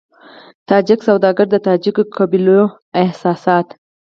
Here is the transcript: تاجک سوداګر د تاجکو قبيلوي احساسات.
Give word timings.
تاجک 0.69 0.99
سوداګر 1.07 1.45
د 1.51 1.55
تاجکو 1.67 2.01
قبيلوي 2.17 2.63
احساسات. 3.03 3.67